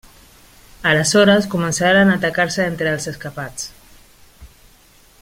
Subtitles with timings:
[0.91, 3.71] Aleshores començaren a atacar-se entre els escapats.